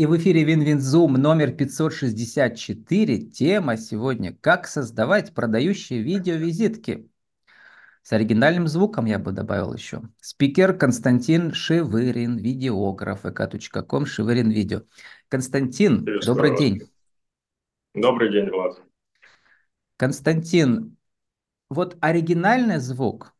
И 0.00 0.06
в 0.06 0.16
эфире 0.16 0.44
WinWin 0.44 0.85
Zoom 0.85 1.12
номер 1.12 1.52
564. 1.52 3.18
Тема 3.18 3.76
сегодня 3.76 4.34
«Как 4.40 4.66
создавать 4.66 5.34
продающие 5.34 6.00
видеовизитки». 6.00 7.10
С 8.00 8.10
оригинальным 8.14 8.66
звуком 8.66 9.04
я 9.04 9.18
бы 9.18 9.32
добавил 9.32 9.74
еще. 9.74 10.00
Спикер 10.22 10.72
Константин 10.72 11.52
Шевырин, 11.52 12.38
видеограф, 12.38 13.26
vk.com, 13.26 14.06
Шевырин 14.06 14.48
видео. 14.50 14.84
Константин, 15.28 16.06
Привет, 16.06 16.24
добрый 16.24 16.56
день. 16.56 16.80
Добрый 17.92 18.32
день, 18.32 18.48
Влад. 18.48 18.80
Константин, 19.98 20.96
вот 21.68 21.98
оригинальный 22.00 22.78
звук 22.78 23.34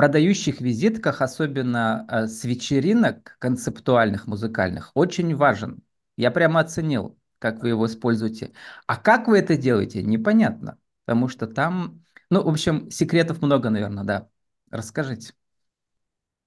продающих 0.00 0.62
визитках, 0.62 1.20
особенно 1.20 2.06
э, 2.08 2.26
с 2.26 2.44
вечеринок 2.44 3.36
концептуальных, 3.38 4.26
музыкальных, 4.26 4.92
очень 4.94 5.36
важен. 5.36 5.82
Я 6.16 6.30
прямо 6.30 6.60
оценил, 6.60 7.18
как 7.38 7.60
вы 7.60 7.68
его 7.68 7.84
используете. 7.84 8.52
А 8.86 8.96
как 8.96 9.28
вы 9.28 9.40
это 9.40 9.58
делаете, 9.58 10.02
непонятно. 10.02 10.78
Потому 11.04 11.28
что 11.28 11.46
там, 11.46 12.02
ну, 12.30 12.42
в 12.42 12.48
общем, 12.48 12.90
секретов 12.90 13.42
много, 13.42 13.68
наверное, 13.68 14.04
да. 14.04 14.28
Расскажите. 14.70 15.34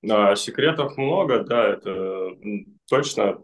Да, 0.02 0.36
секретов 0.36 0.98
много, 0.98 1.44
да, 1.44 1.74
это 1.74 2.32
точно. 2.90 3.38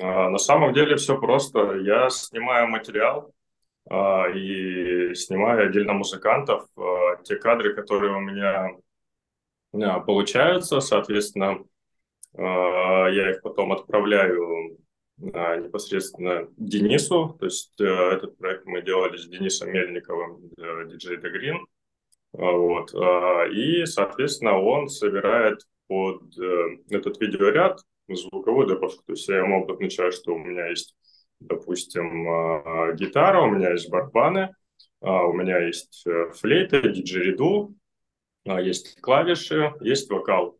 А, 0.00 0.28
на 0.28 0.38
самом 0.38 0.72
деле 0.74 0.96
все 0.96 1.20
просто. 1.20 1.76
Я 1.76 2.10
снимаю 2.10 2.66
материал 2.66 3.32
а, 3.88 4.26
и 4.28 5.14
снимаю 5.14 5.68
отдельно 5.68 5.92
музыкантов. 5.92 6.66
А, 6.76 7.22
те 7.22 7.36
кадры, 7.36 7.74
которые 7.74 8.16
у 8.16 8.20
меня 8.20 8.72
получаются, 9.72 10.80
соответственно, 10.80 11.64
я 12.34 13.30
их 13.30 13.42
потом 13.42 13.72
отправляю 13.72 14.78
непосредственно 15.18 16.48
Денису. 16.56 17.36
То 17.38 17.46
есть 17.46 17.80
э, 17.80 17.84
этот 17.84 18.36
проект 18.38 18.64
мы 18.64 18.82
делали 18.82 19.16
с 19.16 19.26
Денисом 19.26 19.70
Мельниковым, 19.70 20.50
DJ 20.58 21.20
The 21.20 21.30
Green. 21.30 21.58
Вот. 22.32 22.92
И, 23.52 23.84
соответственно, 23.84 24.58
он 24.58 24.88
собирает 24.88 25.60
под 25.92 26.22
э, 26.38 26.78
этот 26.88 27.20
видеоряд 27.20 27.78
звуковую 28.08 28.66
дорожку. 28.66 29.02
То 29.06 29.12
есть 29.12 29.28
я 29.28 29.38
ему 29.38 29.62
обозначаю, 29.62 30.10
что 30.10 30.34
у 30.34 30.38
меня 30.38 30.68
есть, 30.68 30.96
допустим, 31.40 32.28
а, 32.28 32.92
гитара, 32.92 33.42
у 33.42 33.50
меня 33.50 33.72
есть 33.72 33.90
барабаны, 33.90 34.54
а, 35.00 35.26
у 35.26 35.34
меня 35.34 35.58
есть 35.58 36.02
э, 36.06 36.30
флейта, 36.30 36.88
диджериду, 36.88 37.74
а, 37.74 37.81
есть 38.44 39.00
клавиши, 39.00 39.72
есть 39.80 40.10
вокал. 40.10 40.58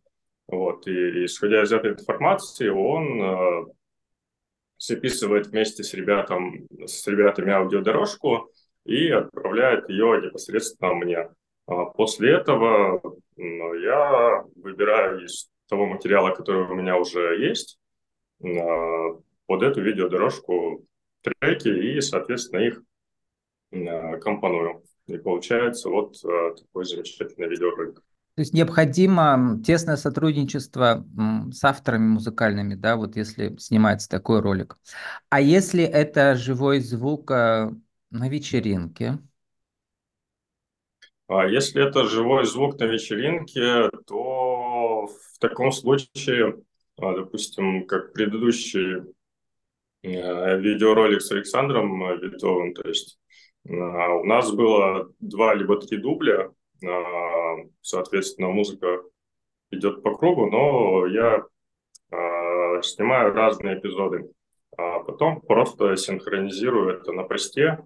Вот. 0.49 0.87
И 0.87 1.25
исходя 1.25 1.63
из 1.63 1.73
этой 1.73 1.93
информации, 1.93 2.69
он 2.69 3.73
записывает 4.79 5.47
вместе 5.47 5.85
с, 5.85 5.95
ребятам, 5.95 6.67
с 6.85 7.07
ребятами 7.07 7.53
аудиодорожку 7.53 8.51
и 8.85 9.09
отправляет 9.11 9.89
ее 9.89 10.21
непосредственно 10.23 10.95
мне. 10.95 11.29
После 11.95 12.33
этого 12.33 13.01
ну, 13.37 13.75
я 13.75 14.45
выбираю 14.57 15.25
из 15.25 15.49
того 15.69 15.87
материала, 15.87 16.35
который 16.35 16.69
у 16.69 16.75
меня 16.75 16.99
уже 16.99 17.39
есть, 17.39 17.79
под 18.41 19.63
эту 19.63 19.81
видеодорожку 19.81 20.85
треки 21.23 21.69
и, 21.69 22.01
соответственно, 22.01 22.61
их 22.61 22.83
компоную. 24.21 24.83
И 25.07 25.19
получается 25.19 25.89
вот 25.89 26.17
а, 26.25 26.55
такой 26.55 26.85
замечательный 26.85 27.49
видеоролик. 27.49 28.03
То 28.35 28.41
есть 28.41 28.55
необходимо 28.55 29.61
тесное 29.63 29.97
сотрудничество 29.97 31.05
с 31.53 31.63
авторами 31.65 32.09
музыкальными, 32.09 32.75
да, 32.75 32.97
вот 32.97 33.15
если 33.17 33.55
снимается 33.59 34.09
такой 34.09 34.41
ролик. 34.41 34.79
А 35.29 35.41
если 35.41 35.85
это 35.85 36.35
живой 36.35 36.81
звук 36.81 37.31
а, 37.31 37.73
на 38.11 38.29
вечеринке? 38.29 39.19
А 41.29 41.47
если 41.47 41.87
это 41.87 42.05
живой 42.05 42.47
звук 42.47 42.79
на 42.79 42.85
вечеринке, 42.85 43.91
то 44.07 45.07
в 45.07 45.39
таком 45.39 45.73
случае, 45.73 46.63
а, 46.99 47.15
допустим, 47.15 47.87
как 47.87 48.13
предыдущий 48.15 49.15
э, 50.03 50.59
видеоролик 50.59 51.21
с 51.21 51.31
Александром 51.33 52.19
Витовым, 52.19 52.73
то 52.75 52.89
есть 52.89 53.19
у 53.65 54.25
нас 54.25 54.51
было 54.53 55.11
два 55.21 55.55
либо 55.55 55.81
три 55.81 55.99
дубля, 55.99 56.51
соответственно, 57.81 58.49
музыка 58.49 59.03
идет 59.71 60.03
по 60.03 60.17
кругу, 60.17 60.51
но 60.51 61.07
я 61.07 61.45
снимаю 62.83 63.33
разные 63.33 63.79
эпизоды, 63.79 64.31
а 64.77 64.99
потом 65.01 65.41
просто 65.41 65.97
синхронизирую 65.97 66.99
это 66.99 67.13
на 67.13 67.23
посте, 67.23 67.79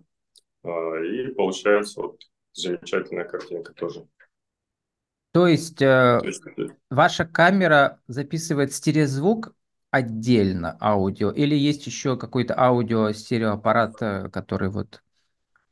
и 0.65 1.29
получается 1.37 2.01
вот 2.01 2.21
замечательная 2.55 3.25
картинка 3.25 3.75
тоже. 3.75 4.07
То 5.33 5.47
есть, 5.47 5.83
э, 5.83 6.19
То 6.21 6.27
есть 6.27 6.43
ваша 6.89 7.27
камера 7.27 8.01
записывает 8.07 8.73
стереозвук 8.73 9.53
отдельно 9.91 10.79
аудио 10.81 11.31
или 11.31 11.55
есть 11.55 11.87
еще 11.87 12.17
какой-то 12.17 12.59
аудио 12.59 13.13
стереоаппарат, 13.13 13.97
э, 14.01 14.31
который 14.31 14.71
вот... 14.71 15.03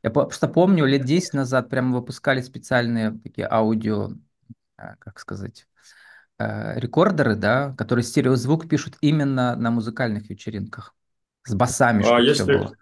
Я 0.05 0.11
просто 0.11 0.47
помню, 0.47 0.85
лет 0.85 1.03
10 1.03 1.33
назад 1.33 1.67
прямо 1.67 1.95
выпускали 1.97 2.39
специальные 2.41 3.17
такие 3.23 3.47
аудио, 3.49 4.11
э, 4.77 4.83
как 4.99 5.17
сказать, 5.17 5.65
э, 6.37 6.79
рекордеры, 6.79 7.35
да, 7.35 7.73
которые 7.75 8.03
стереозвук 8.03 8.69
пишут 8.69 8.97
именно 9.01 9.55
на 9.55 9.71
музыкальных 9.71 10.29
вечеринках. 10.29 10.93
С 11.43 11.55
басами, 11.55 12.03
а 12.03 12.05
чтобы 12.05 12.21
если, 12.21 12.43
все 12.43 12.45
было. 12.45 12.75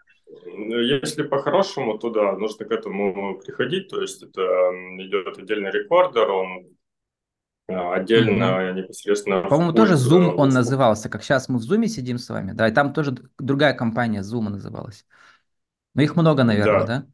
Если 0.82 1.24
по-хорошему, 1.24 1.98
то 1.98 2.10
да, 2.10 2.34
нужно 2.34 2.66
к 2.66 2.72
этому 2.72 3.40
приходить. 3.40 3.88
То 3.88 4.02
есть 4.02 4.22
это 4.22 4.42
идет 5.00 5.38
отдельный 5.38 5.72
рекордер, 5.72 6.30
он 6.30 6.76
а, 7.70 7.94
отдельно 7.94 8.44
mm-hmm. 8.44 8.74
непосредственно. 8.74 9.42
По-моему, 9.44 9.72
тоже 9.72 9.94
Zoom 9.94 10.36
он 10.36 10.50
назывался, 10.50 11.08
как 11.08 11.24
сейчас 11.24 11.48
мы 11.48 11.60
в 11.60 11.72
Zoom 11.72 11.88
сидим 11.88 12.18
с 12.18 12.28
вами, 12.28 12.52
да, 12.52 12.68
и 12.68 12.74
там 12.74 12.92
тоже 12.92 13.16
другая 13.40 13.74
компания 13.74 14.20
Zoom 14.24 14.50
называлась. 14.50 15.06
Но 15.94 16.02
их 16.02 16.16
много, 16.16 16.44
наверное, 16.44 16.86
да? 16.86 17.06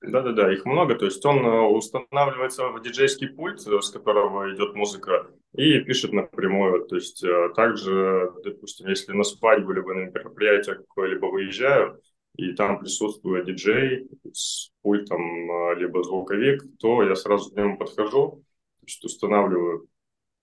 Да-да-да, 0.00 0.52
их 0.52 0.64
много. 0.64 0.94
То 0.94 1.06
есть 1.06 1.24
он 1.26 1.44
э, 1.44 1.60
устанавливается 1.60 2.68
в 2.68 2.80
диджейский 2.80 3.28
пульт, 3.28 3.66
э, 3.66 3.80
с 3.80 3.90
которого 3.90 4.54
идет 4.54 4.74
музыка, 4.74 5.26
и 5.54 5.80
пишет 5.80 6.12
напрямую. 6.12 6.86
То 6.86 6.96
есть 6.96 7.22
э, 7.24 7.50
также, 7.56 8.32
допустим, 8.44 8.88
если 8.88 9.12
на 9.12 9.24
свадьбу 9.24 9.72
либо 9.72 9.94
на 9.94 10.10
мероприятие 10.10 10.76
какое-либо 10.76 11.26
выезжаю, 11.26 12.00
и 12.36 12.52
там 12.52 12.78
присутствует 12.78 13.46
диджей 13.46 14.08
с 14.32 14.70
пультом, 14.82 15.76
либо 15.76 16.04
звуковик, 16.04 16.62
то 16.78 17.02
я 17.02 17.16
сразу 17.16 17.50
к 17.50 17.56
нему 17.56 17.76
подхожу, 17.76 18.44
значит, 18.78 19.04
устанавливаю 19.04 19.88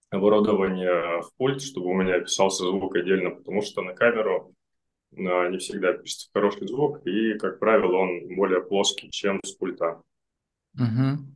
оборудование 0.10 1.22
в 1.22 1.30
пульт, 1.38 1.62
чтобы 1.62 1.88
у 1.88 1.94
меня 1.94 2.20
писался 2.20 2.66
звук 2.66 2.96
отдельно, 2.96 3.32
потому 3.32 3.62
что 3.62 3.82
на 3.82 3.94
камеру 3.94 4.54
не 5.16 5.58
всегда 5.58 5.94
пишется 5.94 6.30
хороший 6.34 6.68
звук, 6.68 7.06
и, 7.06 7.38
как 7.38 7.60
правило, 7.60 7.98
он 7.98 8.36
более 8.36 8.62
плоский, 8.62 9.10
чем 9.12 9.40
с 9.44 9.52
пульта. 9.54 10.02
Угу. 10.78 11.36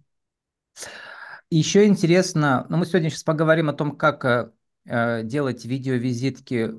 Еще 1.49 1.87
интересно, 1.87 2.65
ну 2.69 2.77
мы 2.77 2.85
сегодня 2.85 3.09
сейчас 3.09 3.23
поговорим 3.23 3.69
о 3.69 3.73
том, 3.73 3.95
как 3.97 4.23
э, 4.25 4.51
э 4.85 5.23
делать 5.23 5.65
видеовизитки 5.65 6.71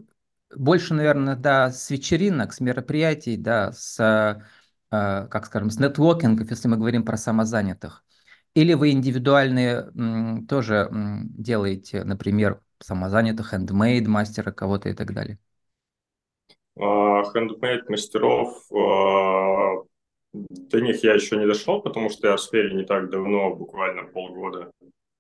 больше, 0.54 0.94
наверное, 0.94 1.36
да, 1.36 1.70
с 1.70 1.90
вечеринок, 1.90 2.52
с 2.52 2.60
мероприятий, 2.60 3.36
да, 3.36 3.72
с, 3.72 3.98
э, 4.00 5.26
как 5.28 5.46
скажем, 5.46 5.70
с 5.70 5.78
нетворкингов, 5.78 6.50
если 6.50 6.68
мы 6.68 6.76
говорим 6.76 7.04
про 7.04 7.16
самозанятых. 7.16 8.04
Или 8.54 8.74
вы 8.74 8.90
индивидуальные 8.90 9.90
м, 9.94 10.46
тоже 10.48 10.88
м, 10.90 11.28
делаете, 11.36 12.02
например, 12.04 12.60
самозанятых, 12.80 13.54
handmade 13.54 14.08
мастера 14.08 14.50
кого-то 14.50 14.88
и 14.88 14.92
так 14.94 15.12
далее? 15.14 15.38
Handmade 16.80 17.82
а, 17.86 17.90
мастеров, 17.90 18.56
а, 18.72 19.84
до 20.32 20.80
них 20.80 21.02
я 21.02 21.14
еще 21.14 21.36
не 21.36 21.46
дошел, 21.46 21.82
потому 21.82 22.08
что 22.08 22.28
я 22.28 22.36
в 22.36 22.40
сфере 22.40 22.74
не 22.74 22.84
так 22.84 23.10
давно, 23.10 23.54
буквально 23.54 24.04
полгода. 24.04 24.70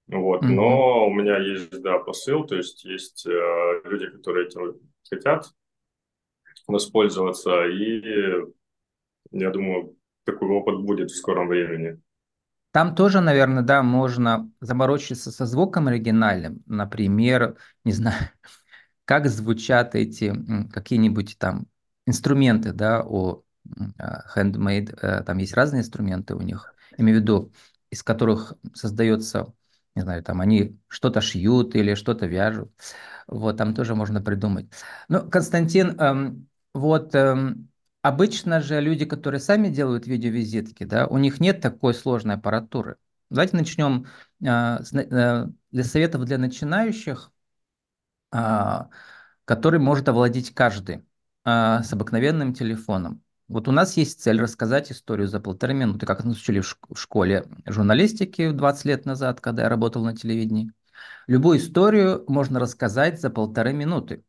Вот. 0.06 0.42
Mm-hmm. 0.42 0.48
Но 0.48 1.06
у 1.06 1.12
меня 1.12 1.38
есть, 1.38 1.82
да, 1.82 1.98
посыл, 1.98 2.44
то 2.44 2.56
есть 2.56 2.84
есть 2.84 3.26
э, 3.26 3.80
люди, 3.84 4.06
которые 4.08 4.46
этим 4.46 4.74
хотят 5.08 5.50
воспользоваться, 6.66 7.66
и 7.66 8.44
я 9.30 9.50
думаю, 9.50 9.96
такой 10.24 10.48
опыт 10.48 10.80
будет 10.80 11.10
в 11.10 11.16
скором 11.16 11.48
времени. 11.48 12.00
Там 12.72 12.94
тоже, 12.94 13.20
наверное, 13.20 13.62
да, 13.62 13.82
можно 13.82 14.50
заморочиться 14.60 15.32
со 15.32 15.44
звуком 15.44 15.88
оригинальным. 15.88 16.62
Например, 16.66 17.56
не 17.84 17.92
знаю, 17.92 18.30
как 19.10 19.26
звучат 19.26 19.96
эти 19.96 20.32
какие-нибудь 20.70 21.36
там 21.36 21.66
инструменты, 22.06 22.72
да, 22.72 23.02
у 23.02 23.42
handmade, 24.36 24.96
э, 25.02 25.24
там 25.24 25.38
есть 25.38 25.52
разные 25.54 25.80
инструменты 25.80 26.36
у 26.36 26.40
них, 26.40 26.72
имею 26.96 27.18
в 27.18 27.22
виду, 27.22 27.52
из 27.90 28.04
которых 28.04 28.54
создается 28.72 29.52
не 29.96 30.02
знаю, 30.02 30.22
там 30.22 30.40
они 30.40 30.78
что-то 30.86 31.20
шьют 31.20 31.74
или 31.74 31.94
что-то 31.96 32.26
вяжут. 32.26 32.70
Вот, 33.26 33.56
там 33.56 33.74
тоже 33.74 33.96
можно 33.96 34.22
придумать. 34.22 34.70
Ну, 35.08 35.28
Константин, 35.28 35.98
эм, 35.98 36.46
вот 36.72 37.12
эм, 37.16 37.68
обычно 38.02 38.60
же 38.60 38.80
люди, 38.80 39.06
которые 39.06 39.40
сами 39.40 39.70
делают 39.70 40.06
видеовизитки, 40.06 40.84
да, 40.84 41.08
у 41.08 41.18
них 41.18 41.40
нет 41.40 41.60
такой 41.60 41.94
сложной 41.94 42.36
аппаратуры. 42.36 42.96
Давайте 43.28 43.56
начнем 43.56 44.06
э, 44.40 44.78
э, 44.92 45.46
для 45.72 45.84
советов 45.84 46.24
для 46.26 46.38
начинающих, 46.38 47.32
который 49.50 49.80
может 49.80 50.08
овладеть 50.08 50.54
каждый 50.54 51.04
э, 51.44 51.82
с 51.82 51.92
обыкновенным 51.92 52.54
телефоном. 52.54 53.20
Вот 53.48 53.66
у 53.66 53.72
нас 53.72 53.96
есть 53.96 54.22
цель 54.22 54.40
рассказать 54.40 54.92
историю 54.92 55.26
за 55.26 55.40
полторы 55.40 55.74
минуты, 55.74 56.06
как 56.06 56.24
нас 56.24 56.36
учили 56.36 56.60
в 56.60 56.96
школе 56.96 57.46
журналистики 57.66 58.52
20 58.52 58.84
лет 58.84 59.06
назад, 59.06 59.40
когда 59.40 59.64
я 59.64 59.68
работал 59.68 60.04
на 60.04 60.14
телевидении. 60.16 60.70
Любую 61.26 61.58
историю 61.58 62.24
можно 62.28 62.60
рассказать 62.60 63.20
за 63.20 63.28
полторы 63.28 63.72
минуты. 63.72 64.22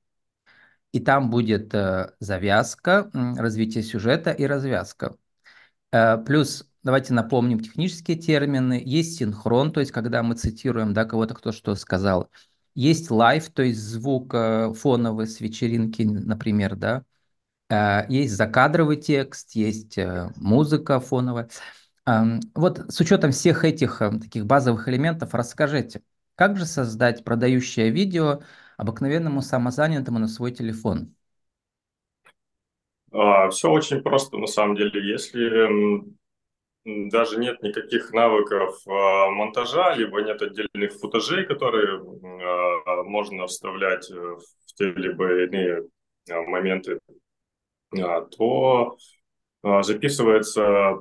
И 0.92 1.00
там 1.00 1.30
будет 1.30 1.72
э, 1.76 2.16
завязка, 2.20 3.12
развитие 3.14 3.84
сюжета 3.84 4.32
и 4.32 4.46
развязка. 4.46 5.16
Э, 5.92 6.18
плюс, 6.18 6.68
давайте 6.82 7.14
напомним 7.14 7.60
технические 7.60 8.18
термины. 8.18 8.82
Есть 8.84 9.20
синхрон, 9.20 9.72
то 9.72 9.82
есть 9.82 9.92
когда 9.92 10.24
мы 10.24 10.34
цитируем 10.34 10.94
да, 10.96 11.06
кого-то, 11.06 11.36
кто 11.36 11.52
что 11.52 11.76
сказал. 11.76 12.32
Есть 12.74 13.12
live, 13.12 13.50
то 13.50 13.64
есть 13.64 13.80
звук 13.80 14.34
э, 14.34 14.74
фоновый 14.74 15.28
с 15.28 15.40
вечеринки, 15.42 16.04
например, 16.04 16.76
да. 16.76 17.04
Э, 17.70 18.06
есть 18.10 18.36
закадровый 18.36 18.98
текст, 18.98 19.52
есть 19.56 19.98
э, 19.98 20.32
музыка 20.38 21.00
фоновая. 21.00 21.50
Вот 22.56 22.80
с 22.90 23.00
учетом 23.00 23.32
всех 23.32 23.64
этих 23.64 24.00
таких 24.00 24.46
базовых 24.46 24.88
элементов 24.90 25.34
расскажите, 25.36 26.02
как 26.36 26.58
же 26.58 26.66
создать 26.66 27.24
продающее 27.24 27.92
видео 27.92 28.42
обыкновенному 28.78 29.42
самозанятому 29.42 30.20
на 30.20 30.28
свой 30.28 30.52
телефон? 30.52 31.16
А, 33.12 33.50
Все 33.50 33.70
очень 33.70 34.02
просто 34.02 34.38
на 34.38 34.48
самом 34.48 34.76
деле. 34.76 35.06
Если 35.12 35.40
даже 36.86 37.38
нет 37.40 37.62
никаких 37.62 38.12
навыков 38.12 38.76
а, 38.88 39.30
монтажа, 39.30 39.96
либо 39.96 40.22
нет 40.22 40.42
отдельных 40.42 40.94
футажей, 40.94 41.46
которые 41.46 42.00
а, 42.00 43.04
можно 43.04 43.48
вставлять 43.48 44.10
в 44.10 44.74
те 44.76 44.92
либо 44.92 45.44
иные 45.44 45.84
моменты 46.30 47.00
а, 48.00 48.22
то 48.22 48.98
а, 49.64 49.84
записывается 49.84 51.00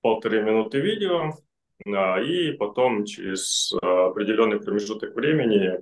полторы 0.00 0.42
минуты 0.42 0.80
видео, 0.80 1.32
а, 1.86 2.20
и 2.20 2.52
потом 2.52 3.04
через 3.04 3.72
определенный 3.80 4.60
промежуток 4.60 5.14
времени 5.14 5.78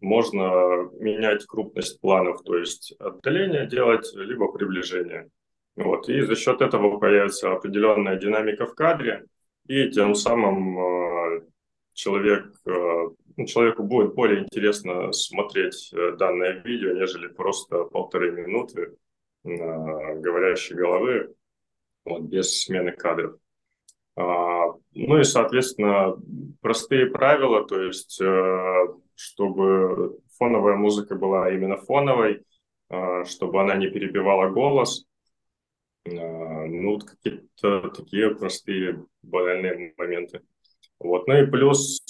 можно 0.00 0.88
менять 0.98 1.44
крупность 1.44 2.00
планов, 2.00 2.42
то 2.42 2.56
есть 2.56 2.94
отдаление 2.98 3.66
делать, 3.66 4.10
либо 4.14 4.50
приближение. 4.50 5.28
Вот. 5.76 6.08
И 6.08 6.20
за 6.22 6.36
счет 6.36 6.60
этого 6.60 6.98
появится 6.98 7.52
определенная 7.52 8.16
динамика 8.16 8.66
в 8.66 8.74
кадре, 8.74 9.24
и 9.66 9.90
тем 9.90 10.14
самым 10.14 11.44
человек, 11.92 12.52
ну, 12.64 13.46
человеку 13.46 13.82
будет 13.82 14.14
более 14.14 14.42
интересно 14.44 15.12
смотреть 15.12 15.90
э, 15.92 16.12
данное 16.16 16.60
видео, 16.62 16.92
нежели 16.92 17.28
просто 17.28 17.84
полторы 17.84 18.32
минуты 18.32 18.96
говорящей 19.42 20.76
головы 20.76 21.34
вот, 22.04 22.22
без 22.22 22.60
смены 22.60 22.92
кадров. 22.92 23.36
А, 24.16 24.66
ну 24.92 25.18
и, 25.18 25.24
соответственно, 25.24 26.16
простые 26.60 27.06
правила, 27.06 27.66
то 27.66 27.80
есть, 27.80 28.20
э, 28.20 28.86
чтобы 29.14 30.18
фоновая 30.38 30.76
музыка 30.76 31.14
была 31.14 31.50
именно 31.50 31.76
фоновой, 31.76 32.42
э, 32.90 33.24
чтобы 33.24 33.62
она 33.62 33.76
не 33.76 33.88
перебивала 33.88 34.50
голос. 34.50 35.06
Э, 36.04 36.66
ну, 36.66 36.94
вот 36.94 37.04
какие-то 37.04 37.90
такие 37.90 38.34
простые 38.34 39.04
банальные 39.22 39.94
моменты. 39.96 40.42
Вот. 40.98 41.26
Ну 41.26 41.42
и 41.42 41.46
плюс 41.46 42.00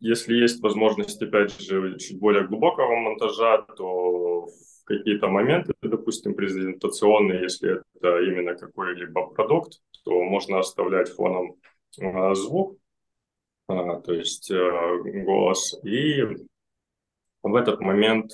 если 0.00 0.34
есть 0.34 0.62
возможность, 0.62 1.20
опять 1.20 1.60
же, 1.60 1.98
чуть 1.98 2.20
более 2.20 2.46
глубокого 2.46 2.94
монтажа, 2.96 3.62
то 3.76 4.46
в 4.46 4.84
какие-то 4.84 5.28
моменты, 5.28 5.72
допустим, 5.82 6.34
презентационные, 6.34 7.42
если 7.42 7.82
это 7.96 8.20
именно 8.20 8.54
какой-либо 8.54 9.26
продукт, 9.30 9.80
то 10.04 10.22
можно 10.22 10.60
оставлять 10.60 11.08
фоном 11.08 11.56
э, 12.00 12.34
звук, 12.34 12.78
то 13.66 14.12
есть 14.12 14.50
голос, 14.50 15.78
и 15.84 16.22
в 17.42 17.54
этот 17.54 17.80
момент 17.80 18.30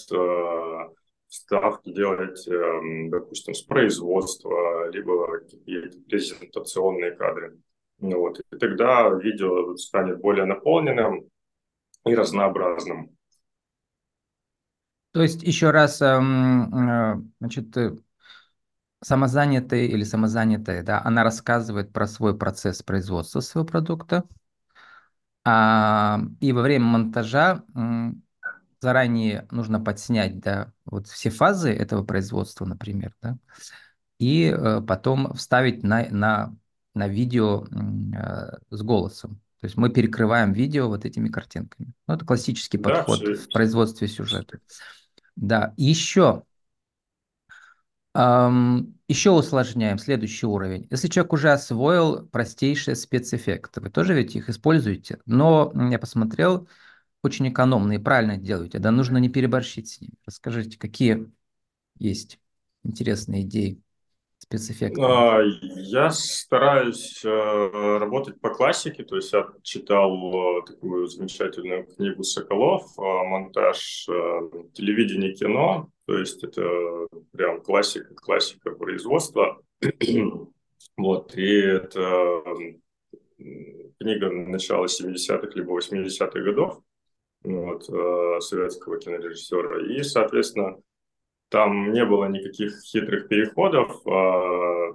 ставки 1.35 1.93
делать, 1.93 2.47
э, 2.49 3.09
допустим, 3.11 3.55
с 3.55 3.63
производства, 3.63 4.91
либо 4.91 5.41
какие-то 5.41 5.99
презентационные 6.09 7.13
кадры. 7.13 7.59
Ну, 7.99 8.19
вот. 8.21 8.41
И 8.41 8.57
тогда 8.57 9.09
видео 9.11 9.77
станет 9.77 10.21
более 10.21 10.47
наполненным, 10.47 11.29
и 12.05 12.15
разнообразным. 12.15 13.17
То 15.13 15.23
есть 15.23 15.43
еще 15.43 15.71
раз, 15.71 16.03
эм, 16.03 16.75
э, 16.75 17.23
значит, 17.41 17.77
э, 17.77 17.97
самозанятый 19.03 19.87
или 19.87 20.03
самозанятая, 20.03 20.83
да, 20.83 21.01
она 21.05 21.23
рассказывает 21.23 21.93
про 21.93 22.07
свой 22.07 22.37
процесс 22.37 22.83
производства 22.83 23.41
своего 23.41 23.67
продукта, 23.67 24.25
а, 25.45 26.21
и 26.41 26.53
во 26.53 26.63
время 26.63 26.87
монтажа 26.87 27.65
заранее 28.85 29.49
нужно 29.51 29.81
подснять, 29.81 30.39
да, 30.41 30.73
вот 30.85 31.09
все 31.09 31.31
фазы 31.31 31.73
этого 31.73 32.05
производства, 32.05 32.67
например, 32.67 33.15
да, 33.23 33.39
и 34.19 34.55
э, 34.55 34.83
потом 34.87 35.33
вставить 35.35 35.83
на, 35.83 36.07
на, 36.11 36.55
на 36.95 37.09
видео 37.09 37.67
с 38.71 38.83
голосом. 38.83 39.41
То 39.61 39.67
есть 39.67 39.79
мы 39.79 39.89
перекрываем 39.89 40.53
видео 40.53 40.89
вот 40.89 41.07
этими 41.07 41.31
картинками. 41.31 41.95
Ну, 42.07 42.15
это 42.15 42.27
классический 42.27 42.77
да, 42.77 42.91
подход 42.91 43.21
все, 43.21 43.35
в 43.35 43.49
производстве 43.49 44.09
сюжета. 44.09 44.59
Да, 45.37 45.73
еще, 45.79 46.43
эм, 48.15 48.95
еще 49.09 49.31
усложняем 49.31 49.97
следующий 49.97 50.45
уровень. 50.45 50.87
Если 50.91 51.09
человек 51.09 51.33
уже 51.33 51.51
освоил 51.51 52.27
простейшие 52.27 52.95
спецэффекты, 52.95 53.81
вы 53.81 53.89
тоже 53.89 54.13
ведь 54.13 54.37
их 54.37 54.51
используете, 54.51 55.19
но 55.25 55.73
я 55.91 55.99
посмотрел, 55.99 56.69
очень 57.25 57.49
экономно 57.49 57.93
и 57.93 57.99
правильно 57.99 58.37
делаете, 58.37 58.79
да 58.79 58.91
нужно 58.91 59.19
не 59.19 59.29
переборщить 59.29 59.89
с 59.89 60.01
ними. 60.01 60.15
Расскажите, 60.27 60.79
какие 60.79 61.31
есть 61.99 62.39
интересные 62.83 63.43
идеи? 63.43 63.81
спецэффектами? 64.45 65.07
А, 65.07 65.41
я 65.77 66.11
стараюсь 66.11 67.25
э, 67.25 67.99
работать 67.99 68.41
по 68.41 68.51
классике, 68.51 69.05
то 69.05 69.17
есть 69.17 69.33
я 69.33 69.47
читал 69.63 70.59
э, 70.59 70.63
такую 70.67 71.07
замечательную 71.07 71.87
книгу 71.87 72.23
Соколов 72.23 72.97
«Монтаж 72.97 74.07
э, 74.09 74.13
телевидения 74.75 75.33
и 75.33 75.35
кино», 75.35 75.89
то 76.07 76.19
есть 76.19 76.45
это 76.45 76.63
прям 77.33 77.63
классика, 77.63 78.15
классика 78.15 78.71
производства. 78.73 79.61
вот, 80.97 81.37
и 81.37 81.57
это 81.57 82.43
книга 83.99 84.31
начала 84.31 84.87
70-х 84.87 85.49
либо 85.55 85.79
80-х 85.79 86.41
годов 86.41 86.81
вот, 87.45 87.85
советского 88.43 88.99
кинорежиссера. 88.99 89.87
И, 89.87 90.03
соответственно, 90.03 90.79
там 91.51 91.93
не 91.93 92.05
было 92.05 92.27
никаких 92.27 92.81
хитрых 92.83 93.29
переходов. 93.29 94.05
А 94.07 94.95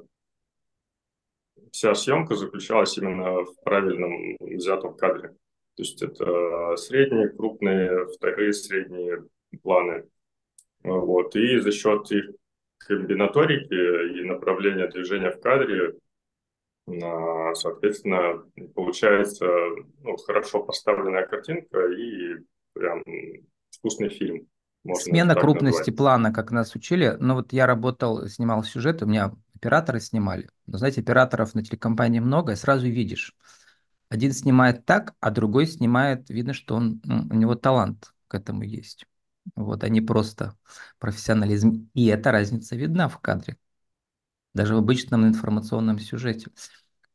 вся 1.72 1.96
съемка 1.96 2.36
заключалась 2.36 2.98
именно 2.98 3.46
в 3.46 3.56
правильном 3.64 4.36
взятом 4.40 4.96
кадре. 4.98 5.30
То 5.76 5.84
есть 5.84 6.02
это 6.02 6.76
средние, 6.76 7.30
крупные, 7.30 8.08
вторые 8.08 8.52
средние 8.52 9.24
планы. 9.64 10.10
Вот. 10.84 11.36
И 11.36 11.60
за 11.60 11.72
счет 11.72 12.12
их 12.12 12.32
комбинаторики 12.80 14.20
и 14.20 14.24
направления 14.24 14.88
движения 14.88 15.32
в 15.32 15.40
кадре, 15.40 15.94
соответственно, 17.56 18.44
получается 18.76 19.46
ну, 20.02 20.18
хорошо 20.18 20.64
поставленная 20.64 21.26
картинка 21.28 21.88
и 21.88 22.38
прям 22.74 23.04
вкусный 23.72 24.10
фильм. 24.10 24.48
Можно 24.84 25.04
Смена 25.04 25.36
крупности 25.36 25.90
назвать. 25.90 25.98
плана, 25.98 26.34
как 26.34 26.52
нас 26.52 26.74
учили. 26.76 27.18
Но 27.20 27.36
вот 27.36 27.54
я 27.54 27.66
работал, 27.66 28.28
снимал 28.28 28.64
сюжет, 28.64 29.02
у 29.04 29.06
меня 29.06 29.34
операторы 29.56 30.00
снимали. 30.00 30.50
Но 30.68 30.78
знаете, 30.78 31.02
операторов 31.02 31.54
на 31.54 31.64
телекомпании 31.64 32.20
много, 32.20 32.54
и 32.54 32.56
сразу 32.56 32.88
видишь. 32.88 33.36
Один 34.08 34.32
снимает 34.32 34.86
так, 34.86 35.14
а 35.20 35.32
другой 35.32 35.68
снимает, 35.68 36.30
видно, 36.30 36.54
что 36.54 36.76
он, 36.76 37.02
ну, 37.04 37.28
у 37.30 37.36
него 37.36 37.56
талант 37.56 38.14
к 38.28 38.36
этому 38.36 38.64
есть. 38.64 39.06
Вот, 39.56 39.84
они 39.84 40.02
просто 40.02 40.58
профессионализм. 40.98 41.90
И 41.94 42.08
эта 42.08 42.32
разница 42.32 42.76
видна 42.76 43.10
в 43.10 43.20
кадре. 43.20 43.58
Даже 44.54 44.76
в 44.76 44.80
обычном 44.80 45.26
информационном 45.28 46.00
сюжете. 46.00 46.48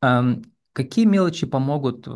Какие 0.00 1.04
мелочи 1.04 1.46
помогут 1.46 2.08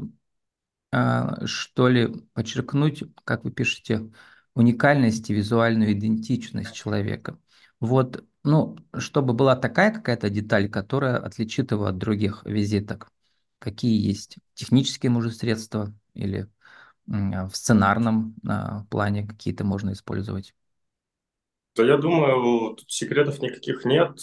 а, 0.90 1.46
что 1.46 1.88
ли, 1.88 2.08
подчеркнуть, 2.32 3.04
как 3.24 3.44
вы 3.44 3.50
пишете, 3.50 4.10
уникальность 4.54 5.28
и 5.30 5.34
визуальную 5.34 5.92
идентичность 5.92 6.72
человека. 6.72 7.38
Вот, 7.78 8.24
ну, 8.42 8.76
чтобы 8.96 9.34
была 9.34 9.54
такая 9.54 9.92
какая-то 9.92 10.30
деталь, 10.30 10.68
которая 10.70 11.18
отличит 11.18 11.72
его 11.72 11.86
от 11.86 11.98
других 11.98 12.42
визиток. 12.44 13.10
Какие 13.58 14.00
есть 14.00 14.38
технические, 14.54 15.10
может, 15.10 15.36
средства 15.36 15.92
или 16.14 16.48
в 17.06 17.50
сценарном 17.52 18.34
а, 18.46 18.84
плане 18.90 19.26
какие-то 19.26 19.64
можно 19.64 19.92
использовать? 19.92 20.54
Да 21.76 21.84
я 21.84 21.96
думаю, 21.96 22.74
тут 22.74 22.90
секретов 22.90 23.40
никаких 23.40 23.84
нет. 23.84 24.18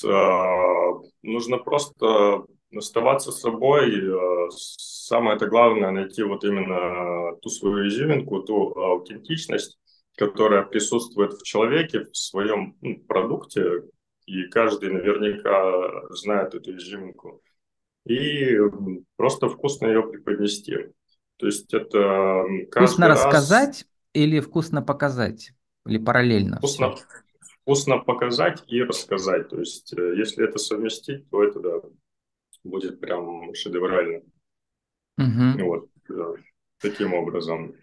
Нужно 1.26 1.58
просто 1.58 2.46
оставаться 2.76 3.32
собой. 3.32 3.92
А, 4.12 4.50
самое 4.52 5.36
это 5.36 5.48
главное 5.48 5.92
найти 5.92 6.24
вот 6.24 6.44
именно 6.44 7.36
ту 7.42 7.50
свою 7.50 7.88
изюминку, 7.88 8.42
ту 8.42 8.78
аутентичность, 8.78 9.78
которая 10.16 10.64
присутствует 10.64 11.34
в 11.34 11.44
человеке, 11.44 12.06
в 12.06 12.16
своем 12.16 12.78
ну, 12.82 13.00
продукте, 13.08 13.84
и 14.26 14.44
каждый 14.44 14.92
наверняка 14.92 16.08
знает 16.10 16.54
эту 16.54 16.78
изюминку. 16.78 17.42
И 18.06 18.58
просто 19.16 19.50
вкусно 19.50 19.88
ее 19.88 20.04
преподнести. 20.04 20.76
То 21.38 21.48
есть 21.48 21.74
это 21.74 22.44
Вкусно 22.72 23.08
рассказать 23.08 23.68
раз... 23.68 23.86
или 24.14 24.40
вкусно 24.40 24.82
показать? 24.82 25.52
Или 25.88 25.98
параллельно? 25.98 26.58
Вкусно, 26.58 26.96
вкусно 27.66 27.98
показать 27.98 28.64
и 28.68 28.84
рассказать. 28.84 29.50
То 29.50 29.60
есть 29.60 29.92
э, 29.94 30.16
если 30.18 30.48
это 30.48 30.60
совместить, 30.60 31.28
то 31.32 31.44
это 31.44 31.60
да, 31.60 31.72
будет 32.64 33.00
прям 33.00 33.54
шедеврально. 33.56 34.22
Угу. 35.18 35.66
Вот, 35.66 35.90
да, 36.08 36.26
таким 36.80 37.16
образом. 37.16 37.74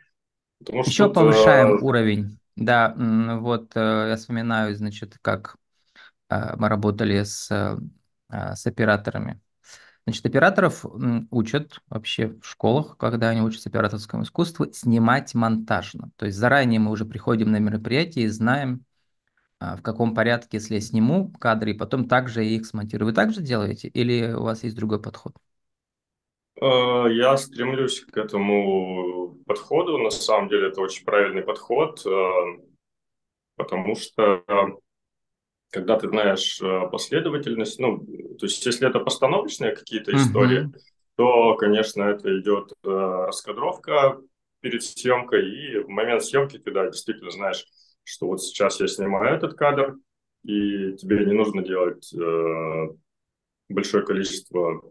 Потому 0.60 0.80
Еще 0.80 0.92
что 0.92 1.08
повышаем 1.10 1.74
это... 1.74 1.84
уровень. 1.84 2.38
Да, 2.54 2.94
вот 3.40 3.72
э, 3.74 4.06
я 4.10 4.16
вспоминаю, 4.16 4.76
значит, 4.76 5.18
как 5.20 5.56
э, 6.30 6.54
мы 6.56 6.68
работали 6.68 7.24
с, 7.24 7.48
с 8.30 8.66
операторами 8.66 9.40
Значит, 10.04 10.26
операторов 10.26 10.84
учат 11.30 11.78
вообще 11.88 12.34
в 12.42 12.44
школах, 12.44 12.96
когда 12.96 13.28
они 13.28 13.40
учатся 13.40 13.68
операторскому 13.68 14.24
искусству, 14.24 14.66
снимать 14.72 15.32
монтажно. 15.32 16.10
То 16.16 16.26
есть 16.26 16.36
заранее 16.36 16.80
мы 16.80 16.90
уже 16.90 17.04
приходим 17.04 17.52
на 17.52 17.58
мероприятие 17.58 18.24
и 18.24 18.28
знаем, 18.28 18.80
а, 18.80 18.91
в 19.78 19.83
каком 19.83 20.14
порядке, 20.14 20.59
если 20.59 20.75
я 20.75 20.81
сниму 20.81 21.33
кадры, 21.40 21.73
и 21.73 21.78
потом 21.78 22.09
также 22.09 22.45
их 22.45 22.66
смонтирую. 22.66 23.09
Вы 23.09 23.14
также 23.14 23.42
делаете 23.42 23.88
или 23.88 24.33
у 24.33 24.42
вас 24.42 24.64
есть 24.64 24.76
другой 24.76 25.00
подход? 25.00 25.35
Э, 26.61 27.07
я 27.11 27.37
стремлюсь 27.37 28.00
к 28.00 28.16
этому 28.16 29.38
подходу. 29.47 29.99
На 29.99 30.11
самом 30.11 30.49
деле 30.49 30.69
это 30.69 30.81
очень 30.81 31.04
правильный 31.04 31.42
подход, 31.42 32.04
э, 32.07 32.31
потому 33.57 33.95
что 33.97 34.45
когда 35.73 35.99
ты 35.99 36.09
знаешь 36.09 36.61
э, 36.61 36.88
последовательность, 36.90 37.81
ну, 37.81 37.99
то 38.38 38.47
есть 38.47 38.64
если 38.64 38.87
это 38.87 39.00
постановочные 39.00 39.75
какие-то 39.75 40.14
истории, 40.14 40.66
uh-huh. 40.66 40.78
то, 41.16 41.54
конечно, 41.57 42.02
это 42.02 42.38
идет 42.38 42.73
э, 42.85 42.88
раскадровка 42.88 44.21
перед 44.61 44.85
съемкой, 44.85 45.49
и 45.49 45.78
в 45.78 45.88
момент 45.88 46.25
съемки 46.25 46.59
ты, 46.59 46.71
да, 46.73 46.87
действительно 46.87 47.31
знаешь, 47.31 47.64
что 48.04 48.26
вот 48.26 48.42
сейчас 48.42 48.80
я 48.80 48.87
снимаю 48.87 49.37
этот 49.37 49.54
кадр, 49.54 49.97
и 50.44 50.97
тебе 50.97 51.25
не 51.25 51.32
нужно 51.32 51.62
делать 51.62 52.12
э, 52.14 52.88
большое 53.68 54.04
количество 54.04 54.82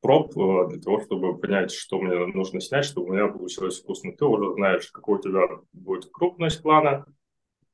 проб 0.00 0.36
э, 0.36 0.68
для 0.70 0.80
того, 0.80 1.00
чтобы 1.00 1.38
понять, 1.38 1.72
что 1.72 2.00
мне 2.00 2.26
нужно 2.26 2.60
снять, 2.60 2.84
чтобы 2.84 3.08
у 3.08 3.12
меня 3.12 3.28
получилось 3.28 3.80
вкусно. 3.80 4.12
Ты 4.12 4.24
уже 4.24 4.52
знаешь, 4.54 4.90
какой 4.90 5.18
у 5.18 5.22
тебя 5.22 5.48
будет 5.72 6.10
крупность 6.12 6.62
плана, 6.62 7.06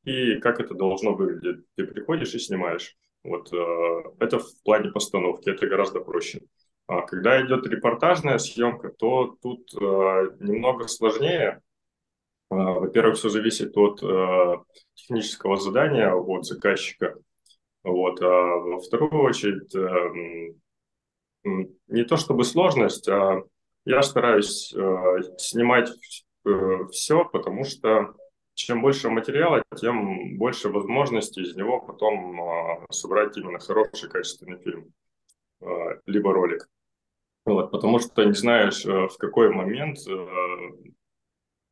и 0.05 0.37
как 0.37 0.61
это 0.61 0.75
должно 0.75 1.15
выглядеть. 1.15 1.65
Ты 1.77 1.87
приходишь 1.87 2.35
и 2.35 2.39
снимаешь. 2.39 2.97
Вот 3.23 3.53
э, 3.53 4.03
это 4.21 4.39
в 4.39 4.63
плане 4.63 4.91
постановки, 4.91 5.49
это 5.49 5.67
гораздо 5.67 6.01
проще. 6.01 6.43
А 6.87 7.03
когда 7.03 7.45
идет 7.45 7.67
репортажная 7.67 8.39
съемка, 8.39 8.91
то 8.91 9.37
тут 9.43 9.73
э, 9.75 10.37
немного 10.41 10.87
сложнее. 10.89 11.63
Э, 12.55 12.81
во-первых, 12.81 13.17
все 13.17 13.29
зависит 13.29 13.77
от 13.77 14.03
э, 14.03 14.57
технического 14.95 15.57
задания, 15.57 16.13
от 16.13 16.45
заказчика. 16.45 17.17
Вот. 17.83 18.23
А 18.23 18.27
во 18.27 18.81
вторую 18.81 19.23
очередь, 19.23 19.75
э, 19.75 20.55
не 21.89 22.05
то 22.05 22.17
чтобы 22.17 22.45
сложность, 22.45 23.09
а 23.09 23.43
я 23.85 24.03
стараюсь 24.03 24.73
э, 24.75 25.23
снимать 25.39 25.91
все, 26.91 27.25
потому 27.25 27.65
что 27.65 28.15
чем 28.55 28.83
больше 28.83 29.11
материала, 29.11 29.63
тем 29.77 30.37
больше 30.37 30.69
возможностей 30.69 31.43
из 31.43 31.57
него 31.57 31.81
потом 31.81 32.41
э, 32.41 32.87
собрать 32.91 33.37
именно 33.37 33.59
хороший, 33.59 34.09
качественный 34.09 34.59
фильм, 34.59 34.93
либо 36.07 36.33
ролик. 36.33 36.69
Вот, 37.47 37.71
потому 37.71 37.99
что 37.99 38.25
не 38.25 38.35
знаешь, 38.35 38.85
в 38.85 39.17
какой 39.19 39.51
момент 39.51 39.99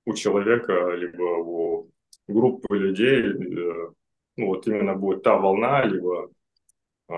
у 0.05 0.15
человека, 0.15 0.91
либо 0.91 1.23
у 1.23 1.91
группы 2.29 2.77
людей, 2.77 3.23
э, 3.23 3.91
ну 4.37 4.47
вот 4.47 4.67
именно 4.67 4.95
будет 4.95 5.23
та 5.23 5.37
волна, 5.37 5.85
либо, 5.85 6.31
э, 7.09 7.15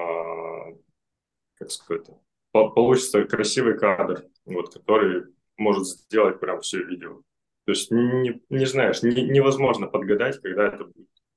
как 1.58 1.70
сказать, 1.70 2.06
получится 2.52 3.24
красивый 3.24 3.78
кадр, 3.78 4.26
вот, 4.44 4.72
который 4.72 5.24
может 5.56 5.86
сделать 5.86 6.40
прям 6.40 6.60
все 6.60 6.82
видео. 6.82 7.22
То 7.64 7.72
есть 7.72 7.90
не, 7.90 8.42
не 8.50 8.66
знаешь, 8.66 9.02
не, 9.02 9.22
невозможно 9.22 9.86
подгадать, 9.86 10.40
когда 10.40 10.68
это 10.68 10.90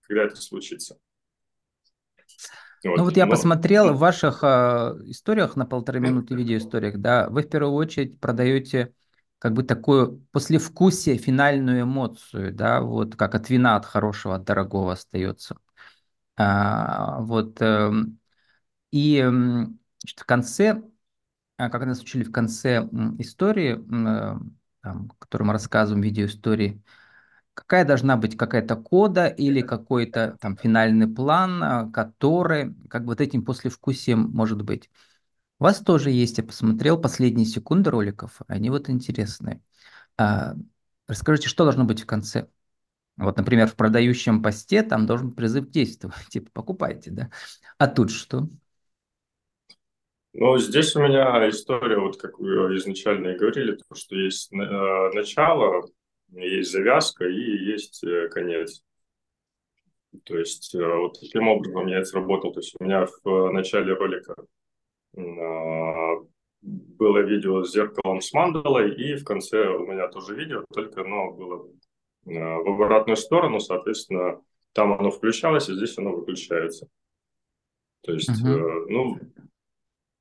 когда 0.08 0.24
это 0.24 0.36
случится. 0.38 0.98
Вот. 2.84 2.98
Ну 2.98 3.04
вот 3.06 3.18
я 3.18 3.26
Но... 3.26 3.32
посмотрел 3.32 3.94
в 3.94 4.00
ваших 4.00 4.44
э, 4.44 4.48
историях 5.06 5.56
на 5.56 5.66
полторы 5.66 6.00
минуты 6.00 6.36
видеоисториях, 6.36 6.98
да, 6.98 7.28
вы 7.30 7.42
в 7.42 7.50
первую 7.50 7.74
очередь 7.74 8.20
продаете 8.20 8.94
как 9.40 9.54
бы 9.54 9.64
такое 9.64 10.20
послевкусие, 10.32 11.18
финальную 11.18 11.84
эмоцию, 11.84 12.54
да, 12.54 12.82
вот 12.82 13.16
как 13.16 13.36
от 13.36 13.50
вина, 13.50 13.76
от 13.76 13.86
хорошего, 13.86 14.36
от 14.36 14.44
дорогого 14.44 14.94
остается. 14.94 15.58
А, 16.38 17.20
вот, 17.22 17.62
э, 17.62 17.92
и 18.92 19.22
значит, 19.22 20.20
в 20.20 20.26
конце, 20.26 20.82
а, 21.58 21.70
как 21.70 21.86
нас 21.86 22.02
учили 22.02 22.24
в 22.24 22.32
конце 22.32 22.88
истории, 23.20 23.76
э, 23.78 24.40
там, 24.82 25.10
которую 25.20 25.48
мы 25.48 25.54
рассказываем, 25.54 26.04
видеоистории, 26.04 26.82
какая 27.54 27.86
должна 27.86 28.18
быть 28.18 28.38
какая-то 28.38 28.76
кода 28.76 29.28
или 29.28 29.62
какой-то 29.62 30.38
там 30.40 30.56
финальный 30.58 31.08
план, 31.08 31.64
а, 31.64 31.92
который 31.92 32.76
как 32.90 33.02
бы 33.04 33.10
вот 33.10 33.22
этим 33.22 33.44
послевкусием 33.44 34.30
может 34.32 34.62
быть. 34.62 34.90
Вас 35.60 35.80
тоже 35.80 36.12
есть, 36.12 36.38
я 36.38 36.44
посмотрел 36.44 37.02
последние 37.02 37.46
секунды 37.46 37.90
роликов, 37.90 38.42
они 38.48 38.70
вот 38.70 38.90
интересные. 38.90 39.62
А, 40.18 40.54
расскажите, 41.08 41.50
что 41.50 41.64
должно 41.64 41.84
быть 41.84 42.02
в 42.02 42.06
конце? 42.06 42.48
Вот, 43.18 43.38
например, 43.38 43.68
в 43.68 43.76
продающем 43.76 44.44
посте 44.44 44.84
там 44.84 45.08
должен 45.08 45.32
призыв 45.32 45.70
действовать, 45.70 46.16
типа 46.30 46.52
покупайте, 46.54 47.10
да? 47.10 47.32
А 47.80 47.88
тут 47.88 48.12
что? 48.12 48.48
Ну, 50.34 50.58
здесь 50.60 50.96
у 50.96 51.02
меня 51.02 51.50
история, 51.50 51.98
вот 51.98 52.22
как 52.22 52.38
вы 52.38 52.78
изначально 52.78 53.30
и 53.30 53.38
говорили, 53.38 53.76
то, 53.76 53.96
что 53.96 54.16
есть 54.16 54.54
э, 54.54 54.56
начало, 54.56 55.88
есть 56.30 56.72
завязка 56.72 57.26
и 57.26 57.66
есть 57.66 58.04
э, 58.04 58.30
конец. 58.30 58.84
То 60.26 60.38
есть 60.38 60.76
э, 60.76 60.96
вот 60.96 61.20
таким 61.20 61.48
образом 61.48 61.88
я 61.88 61.98
это 61.98 62.06
сработал. 62.06 62.54
То 62.54 62.60
есть 62.60 62.76
у 62.80 62.84
меня 62.84 63.08
в 63.24 63.52
начале 63.52 63.94
ролика 63.94 64.36
было 65.14 67.20
видео 67.20 67.64
с 67.64 67.72
зеркалом 67.72 68.22
с 68.22 68.34
мандалой, 68.34 68.96
и 68.96 69.16
в 69.16 69.24
конце 69.24 69.70
у 69.70 69.86
меня 69.86 70.08
тоже 70.08 70.36
видео, 70.36 70.66
только 70.74 71.02
оно 71.02 71.32
было 71.32 71.70
в 72.26 72.84
обратную 72.84 73.16
сторону, 73.16 73.60
соответственно, 73.60 74.42
там 74.74 74.94
оно 74.94 75.12
включалось, 75.12 75.70
а 75.70 75.74
здесь 75.74 75.98
оно 75.98 76.12
выключается. 76.12 76.88
То 78.02 78.14
есть, 78.14 78.30
uh-huh. 78.30 78.86
ну, 78.90 79.18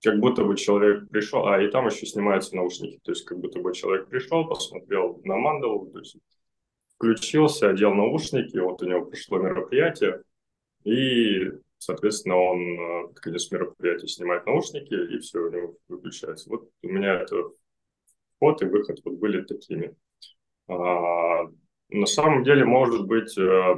как 0.03 0.21
будто 0.21 0.45
бы 0.45 0.57
человек 0.57 1.09
пришел, 1.09 1.47
а 1.47 1.61
и 1.61 1.69
там 1.69 1.87
еще 1.87 2.07
снимаются 2.07 2.55
наушники, 2.55 3.01
то 3.03 3.13
есть 3.13 3.25
как 3.25 3.39
будто 3.39 3.61
бы 3.61 3.75
человек 3.75 4.09
пришел, 4.09 4.47
посмотрел 4.47 5.21
на 5.25 5.37
мандалу, 5.37 5.91
то 5.91 5.99
есть 5.99 6.17
включился, 6.95 7.71
одел 7.71 7.93
наушники, 7.93 8.57
вот 8.59 8.83
у 8.83 8.87
него 8.87 9.05
пришло 9.05 9.39
мероприятие, 9.39 10.23
и, 10.85 11.51
соответственно, 11.87 12.37
он 12.37 12.81
э, 12.81 13.09
под 13.09 13.21
конец 13.21 13.51
мероприятия 13.51 14.09
снимает 14.09 14.45
наушники, 14.47 14.93
и 14.93 15.19
все, 15.19 15.39
у 15.39 15.51
него 15.51 15.77
выключается. 15.89 16.51
Вот 16.51 16.69
у 16.83 16.89
меня 16.89 17.21
это 17.21 17.37
вход 18.37 18.61
и 18.63 18.67
выход 18.67 18.99
вот 19.05 19.15
были 19.15 19.43
такими. 19.43 19.95
А, 20.69 21.45
на 21.89 22.07
самом 22.07 22.43
деле, 22.43 22.65
может 22.65 23.07
быть, 23.07 23.39
э, 23.39 23.77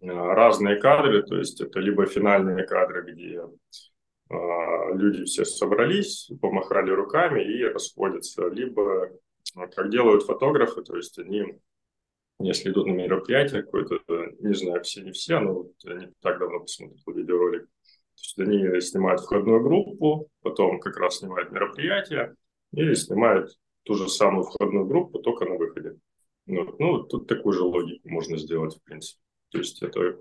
разные 0.00 0.76
кадры, 0.76 1.22
то 1.22 1.36
есть 1.36 1.60
это 1.60 1.78
либо 1.78 2.06
финальные 2.06 2.66
кадры, 2.66 3.10
где 3.10 3.40
а, 4.30 4.92
люди 4.94 5.24
все 5.24 5.44
собрались, 5.44 6.28
помахали 6.42 6.90
руками 6.90 7.42
и 7.42 7.62
расходятся. 7.62 8.48
Либо 8.48 9.10
как 9.76 9.90
делают 9.90 10.24
фотографы, 10.24 10.82
то 10.82 10.96
есть 10.96 11.18
они, 11.20 11.60
если 12.48 12.70
идут 12.70 12.86
на 12.86 12.92
мероприятие 12.92 13.62
какое-то, 13.62 14.00
не 14.40 14.54
знаю, 14.54 14.82
все 14.82 15.02
не 15.02 15.12
все, 15.12 15.40
но 15.40 15.54
вот 15.54 15.72
они 15.86 16.08
так 16.20 16.38
давно 16.38 16.60
посмотрели 16.60 17.18
видеоролик, 17.18 17.64
то 17.64 18.20
есть 18.20 18.38
они 18.38 18.80
снимают 18.80 19.20
входную 19.20 19.62
группу, 19.62 20.28
потом 20.42 20.80
как 20.80 20.96
раз 20.96 21.18
снимают 21.18 21.50
мероприятие 21.52 22.34
и 22.72 22.94
снимают 22.94 23.56
ту 23.84 23.94
же 23.94 24.08
самую 24.08 24.44
входную 24.44 24.86
группу, 24.86 25.18
только 25.18 25.44
на 25.44 25.56
выходе. 25.56 25.96
Ну, 26.46 26.74
ну 26.78 27.02
тут 27.04 27.26
такую 27.26 27.52
же 27.54 27.62
логику 27.62 28.08
можно 28.08 28.36
сделать, 28.38 28.76
в 28.76 28.82
принципе. 28.82 29.20
То 29.50 29.58
есть 29.58 29.82
это 29.82 30.18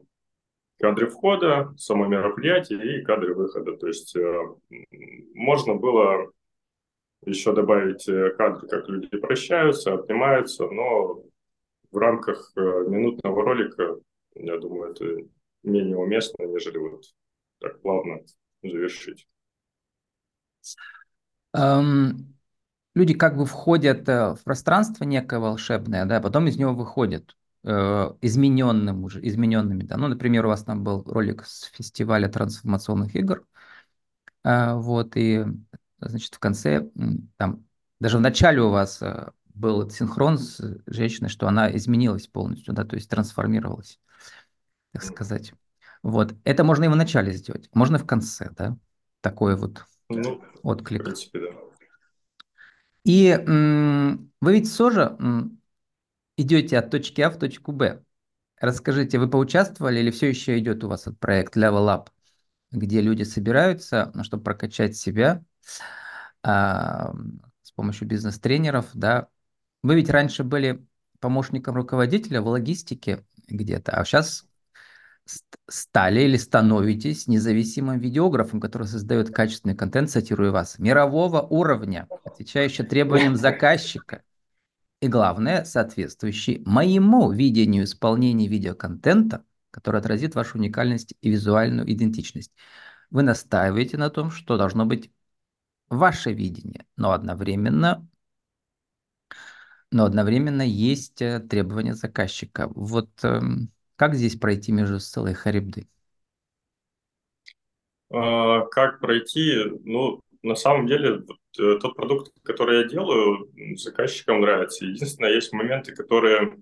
кадры 0.80 1.08
входа, 1.08 1.74
само 1.78 2.08
мероприятие 2.08 3.00
и 3.00 3.04
кадры 3.04 3.34
выхода. 3.34 3.78
То 3.78 3.88
есть 3.88 4.16
э, 4.16 4.42
можно 5.34 5.76
было 5.76 6.32
еще 7.26 7.54
добавить 7.54 8.08
э, 8.08 8.32
кадры, 8.32 8.68
как 8.68 8.88
люди 8.90 9.08
прощаются, 9.18 9.94
обнимаются, 9.94 10.68
но 10.68 11.24
в 11.94 11.98
рамках 11.98 12.52
э, 12.56 12.60
минутного 12.60 13.44
ролика, 13.44 13.96
я 14.36 14.58
думаю, 14.58 14.92
это 14.92 15.06
менее 15.62 15.98
уместно, 15.98 16.44
нежели 16.44 16.80
вот 16.80 17.04
так 17.60 17.82
плавно 17.82 18.20
завершить. 18.64 19.28
Um, 21.56 22.34
люди 22.96 23.14
как 23.14 23.38
бы 23.38 23.46
входят 23.46 24.08
в 24.08 24.40
пространство 24.44 25.04
некое 25.04 25.40
волшебное, 25.40 26.06
да, 26.06 26.20
потом 26.20 26.48
из 26.48 26.58
него 26.58 26.74
выходят 26.74 27.36
э, 27.64 28.12
измененным 28.22 29.04
уже, 29.04 29.26
измененными. 29.26 29.84
Да. 29.84 29.98
Ну, 29.98 30.08
например, 30.08 30.46
у 30.46 30.50
вас 30.50 30.64
там 30.64 30.84
был 30.84 31.04
ролик 31.04 31.46
с 31.46 31.66
фестиваля 31.66 32.28
трансформационных 32.28 33.16
игр, 33.16 33.46
э, 34.44 34.74
вот, 34.74 35.16
и, 35.16 35.46
значит, 36.00 36.34
в 36.34 36.40
конце, 36.40 36.90
там, 37.38 37.66
даже 38.00 38.18
в 38.18 38.22
начале 38.22 38.62
у 38.62 38.70
вас 38.70 39.00
э, 39.02 39.30
был 39.56 39.90
синхрон 39.90 40.38
с 40.38 40.62
женщиной, 40.86 41.30
что 41.30 41.48
она 41.48 41.76
изменилась 41.76 42.28
полностью, 42.28 42.74
да, 42.74 42.86
то 42.86 42.96
есть 42.96 43.10
трансформировалась, 43.10 44.00
так 44.92 45.04
сказать. 45.04 45.54
Вот, 46.04 46.36
это 46.44 46.64
можно 46.64 46.86
и 46.86 46.90
в 46.90 46.96
начале 46.96 47.34
сделать, 47.34 47.70
можно 47.74 47.98
и 47.98 48.00
в 48.00 48.06
конце, 48.06 48.52
да, 48.58 48.78
такой 49.22 49.56
вот 49.56 49.86
ну, 50.10 50.42
отклик. 50.64 51.02
В 51.02 51.06
принципе, 51.06 51.40
да. 51.40 51.48
И 53.04 53.28
м- 53.30 54.32
вы 54.42 54.54
ведь 54.54 54.76
тоже 54.78 55.16
м- 55.20 55.62
идете 56.38 56.78
от 56.80 56.92
точки 56.92 57.22
А 57.22 57.30
в 57.30 57.38
точку 57.40 57.72
Б. 57.72 58.04
Расскажите, 58.60 59.20
вы 59.20 59.30
поучаствовали 59.30 60.00
или 60.00 60.12
все 60.12 60.30
еще 60.30 60.58
идет 60.60 60.84
у 60.84 60.90
вас 60.90 61.04
этот 61.04 61.20
проект 61.20 61.58
Level 61.58 61.88
Up, 61.90 62.10
где 62.72 63.02
люди 63.02 63.24
собираются, 63.24 64.12
ну, 64.16 64.24
чтобы 64.24 64.44
прокачать 64.44 64.98
себя 64.98 65.44
а, 66.44 67.14
с 67.64 67.72
помощью 67.72 68.08
бизнес-тренеров, 68.08 68.90
да? 68.94 69.28
Вы 69.84 69.96
ведь 69.96 70.10
раньше 70.10 70.44
были 70.44 70.86
помощником 71.20 71.76
руководителя 71.76 72.42
в 72.42 72.48
логистике 72.48 73.26
где-то, 73.48 73.92
а 73.92 74.04
сейчас 74.04 74.46
стали 75.70 76.22
или 76.22 76.38
становитесь 76.38 77.28
независимым 77.28 78.00
видеографом, 78.00 78.60
который 78.60 78.88
создает 78.88 79.34
качественный 79.34 79.76
контент, 79.76 80.10
цитирую 80.10 80.52
вас, 80.52 80.80
мирового 80.80 81.42
уровня, 81.42 82.08
отвечающий 82.26 82.86
требованиям 82.86 83.36
заказчика– 83.36 84.24
и 85.04 85.10
главное, 85.10 85.66
соответствующий 85.66 86.64
моему 86.66 87.30
видению 87.30 87.84
исполнения 87.84 88.48
видеоконтента, 88.48 89.44
который 89.70 90.00
отразит 90.00 90.34
вашу 90.34 90.58
уникальность 90.58 91.14
и 91.20 91.30
визуальную 91.30 91.92
идентичность. 91.92 92.54
Вы 93.10 93.24
настаиваете 93.24 93.98
на 93.98 94.10
том, 94.10 94.32
что 94.32 94.56
должно 94.56 94.86
быть 94.86 95.12
ваше 95.90 96.32
видение, 96.32 96.86
но 96.96 97.12
одновременно, 97.12 98.08
но 99.94 100.06
одновременно 100.06 100.64
есть 100.64 101.22
э, 101.22 101.40
требования 101.40 101.94
заказчика. 101.94 102.70
Вот 102.76 103.10
э, 103.24 103.40
как 103.96 104.16
здесь 104.16 104.36
пройти 104.36 104.72
между 104.72 105.00
Сцелой 105.00 105.32
и 105.32 105.36
Харибдой? 105.36 105.88
А, 108.12 108.62
как 108.66 109.00
пройти? 109.00 109.54
Ну, 109.84 110.22
на 110.42 110.56
самом 110.56 110.88
деле, 110.88 111.24
э, 111.60 111.78
тот 111.80 111.96
продукт, 111.96 112.32
который 112.44 112.82
я 112.82 112.88
делаю, 112.90 113.50
заказчикам 113.78 114.42
нравится. 114.42 114.86
Единственное, 114.86 115.34
есть 115.34 115.54
моменты, 115.54 115.96
которые 115.96 116.58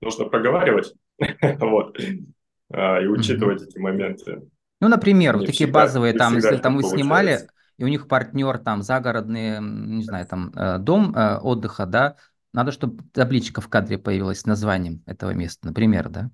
нужно 0.00 0.24
проговаривать 0.24 0.92
вот, 1.60 1.96
а, 2.72 3.00
и 3.00 3.06
учитывать 3.06 3.62
эти 3.62 3.78
моменты. 3.78 4.42
Ну, 4.80 4.88
например, 4.88 5.36
вот 5.36 5.46
такие 5.46 5.70
базовые, 5.70 6.12
там, 6.12 6.34
если 6.34 6.56
там 6.56 6.76
вы 6.76 6.82
снимали, 6.82 7.48
и 7.76 7.84
у 7.84 7.88
них 7.88 8.08
партнер 8.08 8.58
там 8.58 8.82
загородный, 8.82 9.60
не 9.60 10.02
знаю, 10.02 10.26
там 10.26 10.50
э, 10.54 10.78
дом 10.78 11.14
э, 11.14 11.38
отдыха, 11.38 11.86
да, 11.86 12.16
надо, 12.52 12.70
чтобы 12.70 13.02
табличка 13.12 13.60
в 13.60 13.68
кадре 13.68 13.98
появилась 13.98 14.40
с 14.40 14.46
названием 14.46 15.02
этого 15.06 15.30
места, 15.32 15.66
например, 15.66 16.08
да? 16.08 16.30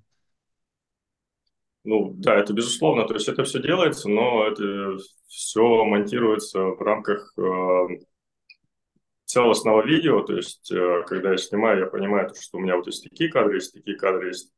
Ну, 1.83 2.13
да, 2.15 2.35
это 2.35 2.53
безусловно, 2.53 3.07
то 3.07 3.15
есть 3.15 3.27
это 3.27 3.43
все 3.43 3.59
делается, 3.59 4.07
но 4.07 4.47
это 4.47 4.97
все 5.27 5.83
монтируется 5.83 6.59
в 6.59 6.81
рамках 6.81 7.33
э, 7.39 7.87
целостного 9.25 9.83
видео, 9.83 10.21
то 10.21 10.35
есть 10.35 10.71
э, 10.71 11.03
когда 11.07 11.31
я 11.31 11.37
снимаю, 11.37 11.79
я 11.79 11.85
понимаю, 11.87 12.29
что 12.39 12.59
у 12.59 12.61
меня 12.61 12.75
вот 12.75 12.85
есть 12.85 13.03
такие 13.03 13.31
кадры, 13.31 13.55
есть 13.55 13.73
такие 13.73 13.97
кадры, 13.97 14.27
есть 14.27 14.51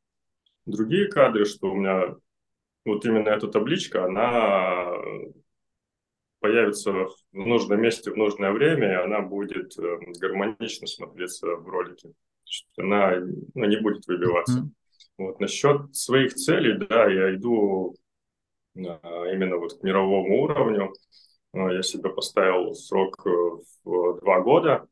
другие 0.66 1.08
кадры, 1.08 1.46
что 1.46 1.70
у 1.70 1.76
меня 1.76 2.14
вот 2.84 3.06
именно 3.06 3.28
эта 3.30 3.48
табличка, 3.48 4.04
она 4.04 4.84
появится 6.44 6.92
в 6.92 7.08
нужном 7.32 7.80
месте 7.80 8.10
в 8.10 8.18
нужное 8.18 8.52
время, 8.52 8.92
и 8.92 9.04
она 9.04 9.22
будет 9.22 9.78
э, 9.78 9.96
гармонично 10.20 10.86
смотреться 10.86 11.46
в 11.46 11.66
ролике. 11.66 12.10
Она 12.76 13.14
ну, 13.54 13.64
не 13.64 13.80
будет 13.80 14.06
выбиваться. 14.06 14.58
Mm-hmm. 14.58 15.24
Вот 15.24 15.40
насчет 15.40 15.96
своих 15.96 16.34
целей, 16.34 16.86
да, 16.86 17.06
я 17.06 17.34
иду 17.34 17.94
а, 18.76 19.24
именно 19.32 19.56
вот 19.56 19.80
к 19.80 19.82
мировому 19.82 20.42
уровню. 20.42 20.92
А, 21.54 21.72
я 21.72 21.80
себе 21.80 22.10
поставил 22.10 22.74
срок 22.74 23.26
э, 23.26 23.30
в 23.84 24.20
два 24.20 24.40
года. 24.42 24.86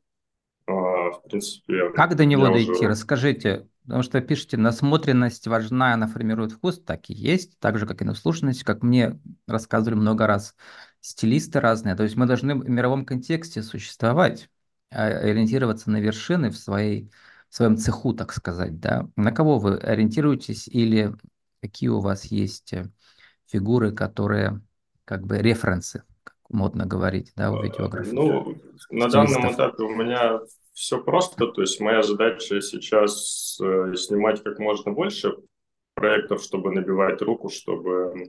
В 0.65 1.21
принципе, 1.29 1.91
как 1.91 2.15
до 2.15 2.25
него 2.25 2.47
дойти? 2.47 2.71
Уже... 2.71 2.87
Расскажите. 2.87 3.67
Потому 3.83 4.01
что 4.01 4.21
пишите, 4.21 4.57
насмотренность 4.57 5.45
важна, 5.45 5.93
она 5.93 6.07
формирует 6.07 6.53
вкус, 6.53 6.81
так 6.81 7.09
и 7.09 7.13
есть, 7.13 7.59
так 7.59 7.77
же, 7.77 7.85
как 7.85 8.01
и 8.01 8.05
наслушанность, 8.05 8.63
как 8.63 8.81
мне 8.81 9.19
рассказывали 9.45 9.99
много 9.99 10.25
раз 10.25 10.55
стилисты 11.03 11.59
разные. 11.59 11.95
То 11.95 12.03
есть 12.03 12.15
мы 12.15 12.25
должны 12.25 12.55
в 12.55 12.69
мировом 12.69 13.05
контексте 13.05 13.61
существовать, 13.61 14.49
ориентироваться 14.89 15.91
на 15.91 15.99
вершины 15.99 16.49
в 16.49 16.57
своей 16.57 17.11
в 17.49 17.55
своем 17.55 17.77
цеху, 17.77 18.13
так 18.13 18.33
сказать, 18.33 18.79
да? 18.79 19.07
На 19.15 19.31
кого 19.31 19.59
вы 19.59 19.77
ориентируетесь 19.77 20.67
или 20.67 21.13
какие 21.61 21.89
у 21.89 21.99
вас 21.99 22.25
есть 22.25 22.73
э, 22.73 22.89
фигуры, 23.45 23.91
которые 23.91 24.61
как 25.05 25.23
бы 25.27 25.37
референсы, 25.37 26.01
как 26.23 26.35
модно 26.49 26.87
говорить, 26.87 27.31
да, 27.35 27.51
у 27.51 27.61
видеографов? 27.61 28.11
Ну, 28.11 28.57
на 28.89 29.07
данном 29.07 29.53
этапе 29.53 29.83
у 29.83 29.93
меня 29.93 30.39
все 30.73 30.99
просто, 31.03 31.45
то 31.45 31.61
есть 31.61 31.79
моя 31.79 32.01
задача 32.01 32.59
сейчас 32.59 33.59
э, 33.61 33.93
снимать 33.97 34.41
как 34.41 34.57
можно 34.57 34.91
больше 34.91 35.35
проектов, 35.93 36.41
чтобы 36.41 36.71
набивать 36.71 37.21
руку, 37.21 37.49
чтобы 37.49 38.13
э, 38.15 38.25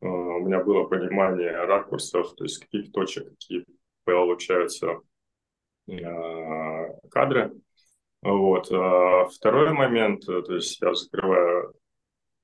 у 0.00 0.40
меня 0.40 0.62
было 0.62 0.84
понимание 0.84 1.50
ракурсов, 1.50 2.34
то 2.34 2.44
есть 2.44 2.58
каких 2.58 2.92
точек, 2.92 3.28
какие 3.30 3.64
получаются 4.04 5.00
кадры. 7.10 7.52
Вот. 8.22 8.70
А 8.72 9.26
второй 9.26 9.72
момент, 9.72 10.28
э, 10.28 10.42
то 10.42 10.54
есть 10.54 10.80
я 10.80 10.92
закрываю 10.94 11.74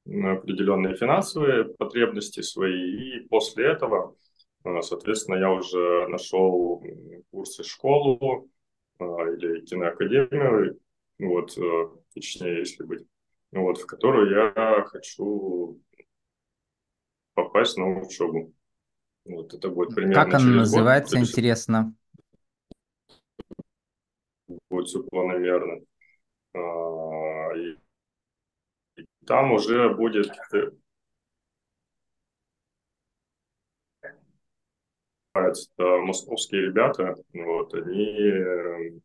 определенные 0.07 0.97
финансовые 0.97 1.65
потребности 1.65 2.43
свои, 2.43 3.17
и 3.19 3.29
после 3.29 3.67
этого, 3.73 4.15
э, 4.65 4.81
соответственно, 4.83 5.37
я 5.37 5.51
уже 5.51 6.07
нашел 6.09 6.83
курсы 7.31 7.65
школу 7.65 8.49
э, 9.01 9.05
или 9.05 9.65
киноакадемию, 9.65 10.79
вот, 11.19 11.57
точнее, 12.13 12.59
если 12.59 12.85
быть, 12.85 13.07
вот, 13.53 13.79
в 13.79 13.87
которую 13.87 14.31
я 14.31 14.85
хочу 14.85 15.81
попасть 17.35 17.77
на 17.77 18.01
учебу. 18.01 18.53
Вот 19.25 19.55
это 19.55 19.69
будет 19.69 19.95
примерно 19.95 20.25
Как 20.25 20.35
она 20.35 20.47
называется, 20.47 21.17
год. 21.17 21.29
интересно? 21.29 21.95
будет 24.71 24.89
все 24.89 25.03
планомерно. 25.03 25.85
А, 26.55 27.57
и, 27.57 27.77
и 28.97 29.07
там 29.27 29.53
уже 29.53 29.95
будет 29.95 30.27
это 30.29 30.73
московские 35.79 36.63
ребята, 36.63 37.17
вот, 37.33 37.75
они 37.75 39.01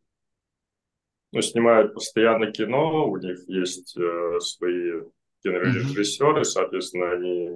ну, 1.32 1.42
снимают 1.42 1.94
постоянно 1.94 2.52
кино, 2.52 3.08
у 3.08 3.16
них 3.16 3.38
есть 3.48 3.96
э, 3.96 4.38
свои 4.40 5.02
кинорежиссеры, 5.42 6.44
соответственно, 6.44 7.12
они... 7.12 7.48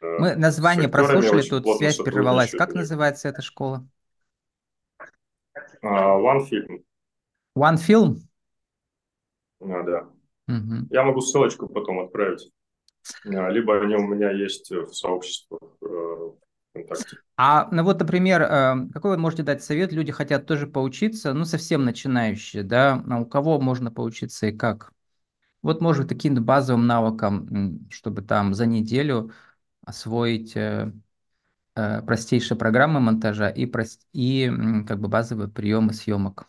Э, 0.00 0.18
Мы 0.18 0.36
название 0.36 0.88
прослушали, 0.88 1.42
тут 1.42 1.66
связь 1.76 1.96
прервалась. 1.96 2.52
Как 2.52 2.74
называется 2.74 3.28
эта 3.28 3.42
школа? 3.42 3.86
А, 5.82 6.18
OneFilm. 6.18 6.82
OneFilm? 7.56 8.16
А, 9.60 9.82
да. 9.82 10.08
Угу. 10.48 10.88
Я 10.90 11.04
могу 11.04 11.20
ссылочку 11.20 11.68
потом 11.68 12.00
отправить. 12.00 12.50
А, 13.26 13.48
либо 13.50 13.80
они 13.80 13.94
у 13.94 14.06
меня 14.06 14.30
есть 14.30 14.70
в 14.70 14.92
сообществах 14.92 15.60
э, 15.82 16.30
ВКонтакте. 16.70 17.16
А, 17.36 17.68
ну 17.70 17.82
вот, 17.84 17.98
например, 18.00 18.42
э, 18.42 18.74
какой 18.92 19.12
вы 19.12 19.16
можете 19.16 19.42
дать 19.42 19.62
совет? 19.62 19.92
Люди 19.92 20.12
хотят 20.12 20.46
тоже 20.46 20.66
поучиться, 20.66 21.32
ну, 21.32 21.44
совсем 21.44 21.84
начинающие, 21.84 22.62
да? 22.62 23.02
А 23.08 23.20
у 23.20 23.26
кого 23.26 23.60
можно 23.60 23.90
поучиться 23.90 24.48
и 24.48 24.52
как? 24.52 24.92
Вот, 25.62 25.80
может, 25.80 26.08
таким 26.08 26.34
базовым 26.42 26.86
навыкам, 26.86 27.88
чтобы 27.90 28.22
там 28.22 28.54
за 28.54 28.66
неделю 28.66 29.32
освоить 29.84 30.56
э, 30.56 30.92
э, 31.74 32.02
простейшие 32.02 32.56
программы 32.56 33.00
монтажа 33.00 33.48
и, 33.50 33.66
прост... 33.66 34.06
и 34.12 34.50
как 34.86 35.00
бы 35.00 35.08
базовые 35.08 35.48
приемы 35.48 35.92
съемок. 35.92 36.46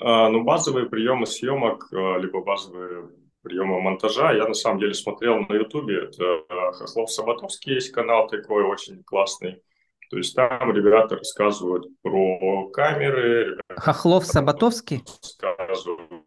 А, 0.00 0.28
ну, 0.30 0.42
базовые 0.44 0.86
приемы 0.86 1.26
съемок, 1.26 1.88
а, 1.92 2.18
либо 2.18 2.42
базовые 2.42 3.10
приемы 3.42 3.80
монтажа, 3.80 4.32
я 4.32 4.48
на 4.48 4.54
самом 4.54 4.80
деле 4.80 4.94
смотрел 4.94 5.40
на 5.40 5.54
Ютубе, 5.54 6.04
это 6.04 6.42
а, 6.48 6.72
Хохлов 6.72 7.10
Саботовский 7.10 7.74
есть 7.74 7.92
канал 7.92 8.26
такой 8.26 8.64
очень 8.64 9.02
классный, 9.04 9.62
то 10.10 10.16
есть 10.16 10.34
там 10.34 10.72
ребята 10.72 11.16
рассказывают 11.16 11.86
про 12.02 12.68
камеры. 12.70 13.58
Хохлов 13.76 14.26
Саботовский? 14.26 15.04
Рассказывают 15.22 16.19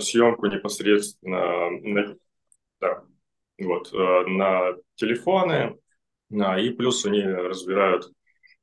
съемку 0.00 0.46
непосредственно 0.46 1.70
на, 1.70 2.16
да, 2.80 3.04
вот, 3.58 3.92
э, 3.92 4.26
на 4.26 4.74
телефоны, 4.96 5.76
и 6.30 6.70
плюс 6.70 7.04
они 7.06 7.22
разбирают 7.22 8.10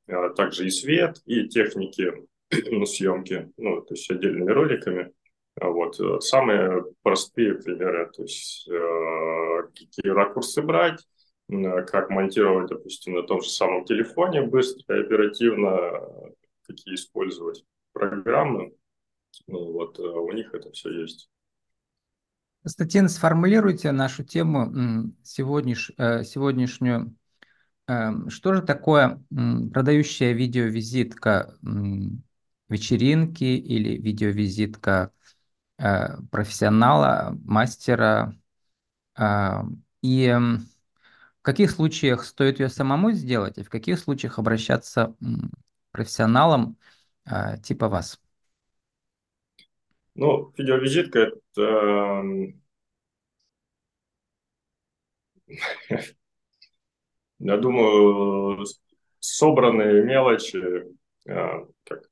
э, 0.06 0.30
также 0.36 0.66
и 0.66 0.70
свет, 0.70 1.20
и 1.26 1.48
техники 1.48 2.12
съемки, 2.86 3.50
ну, 3.56 3.82
то 3.82 3.94
есть 3.94 4.10
отдельными 4.10 4.50
роликами. 4.50 5.12
Вот. 5.60 5.96
Самые 6.22 6.84
простые 7.02 7.54
примеры, 7.54 8.08
то 8.14 8.22
есть 8.22 8.64
какие 9.74 10.12
ракурсы 10.12 10.62
брать, 10.62 11.04
как 11.48 12.10
монтировать, 12.10 12.68
допустим, 12.68 13.14
на 13.14 13.24
том 13.24 13.42
же 13.42 13.50
самом 13.50 13.84
телефоне 13.84 14.42
быстро 14.42 14.96
и 14.96 15.00
оперативно, 15.00 16.00
какие 16.64 16.94
использовать 16.94 17.64
программы. 17.92 18.72
Ну, 19.46 19.72
вот 19.72 19.98
у 19.98 20.32
них 20.32 20.52
это 20.52 20.70
все 20.72 20.90
есть. 21.02 21.28
Константин, 22.62 23.08
сформулируйте 23.08 23.92
нашу 23.92 24.24
тему 24.24 25.12
сегодняш, 25.22 25.90
э, 25.96 26.24
сегодняшнюю. 26.24 27.16
Эм, 27.86 28.28
что 28.28 28.52
же 28.52 28.62
такое 28.62 29.22
продающая 29.30 30.32
видеовизитка 30.32 31.56
вечеринки 32.68 33.44
или 33.44 33.96
видеовизитка 33.96 35.12
э, 35.78 36.20
профессионала, 36.30 37.38
мастера? 37.44 38.36
Э, 39.16 39.62
и 40.02 40.30
в 40.30 41.42
каких 41.42 41.70
случаях 41.70 42.24
стоит 42.24 42.60
ее 42.60 42.68
самому 42.68 43.12
сделать, 43.12 43.56
и 43.56 43.62
в 43.62 43.70
каких 43.70 43.98
случаях 43.98 44.38
обращаться 44.38 45.14
к 45.20 45.92
профессионалам 45.92 46.76
типа 47.62 47.88
вас? 47.88 48.20
Ну, 50.18 50.52
видеовизитка– 50.58 51.18
это 51.54 51.62
эм, 51.62 52.60
я 57.38 57.56
думаю, 57.56 58.64
собранные 59.20 60.02
мелочи, 60.02 60.60
э, 61.24 61.66
как 61.84 62.10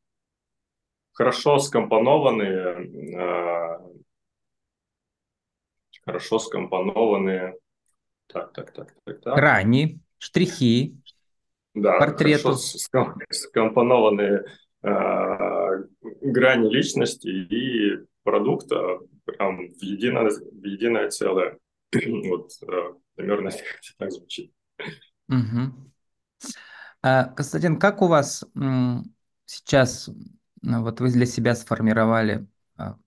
хорошо 1.15 1.59
скомпонованные, 1.59 3.17
э, 3.19 3.79
хорошо 6.05 6.39
скомпонованные, 6.39 7.57
так, 8.29 8.53
так, 8.53 8.73
так, 8.73 8.95
так, 9.05 9.21
так. 9.21 9.35
Грани, 9.35 9.99
штрихи, 10.19 10.95
да, 11.75 11.99
портрету. 11.99 12.55
хорошо 12.55 13.17
скомпонованные 13.33 14.45
Э, 14.87 15.83
грани 16.33 16.69
личности 16.69 17.29
и 17.29 18.05
продукта 18.23 18.99
прям 19.25 19.73
в 19.73 19.83
единое, 19.83 20.31
в 20.31 20.65
единое 20.65 21.11
целое. 21.11 21.59
вот 21.93 22.51
э, 22.63 22.95
примерно 23.15 23.51
так 23.99 24.13
звучит. 24.13 24.53
Угу. 25.29 25.93
Константин, 27.03 27.79
как 27.79 28.03
у 28.03 28.09
вас 28.09 28.45
сейчас, 29.45 30.11
вот 30.63 31.01
вы 31.01 31.11
для 31.13 31.27
себя 31.27 31.55
сформировали, 31.55 32.47
а, 32.77 32.99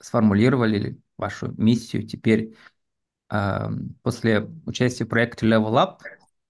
сформулировали 0.00 1.00
вашу 1.16 1.52
миссию 1.56 2.04
теперь 2.04 2.56
а, 3.28 3.70
после 4.02 4.50
участия 4.66 5.04
в 5.04 5.08
проекте 5.08 5.46
Level 5.46 5.74
Up, 5.74 5.98